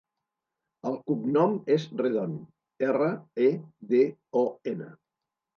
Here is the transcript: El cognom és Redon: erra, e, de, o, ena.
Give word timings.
El 0.91 0.95
cognom 1.11 1.53
és 1.75 1.85
Redon: 2.01 2.33
erra, 2.89 3.11
e, 3.49 3.51
de, 3.93 4.03
o, 4.45 4.45
ena. 4.73 4.93